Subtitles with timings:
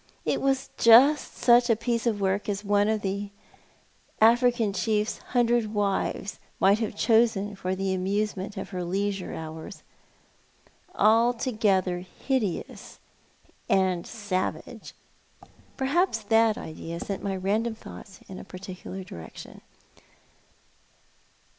[0.25, 3.29] It was just such a piece of work as one of an
[4.19, 9.83] African chief's hundred wives might have chosen for the amusement of her leisure hours:
[10.95, 12.97] altogether hideous
[13.69, 14.95] an'"'' savage.
[15.77, 19.61] Perhaps that idea sent my random thoughts in a particular direction.